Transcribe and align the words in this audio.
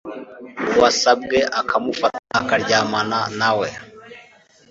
uwasabwe 0.75 1.37
akamufata 1.59 2.19
akaryamana 2.39 3.19
na 3.39 3.51
we 3.59 3.69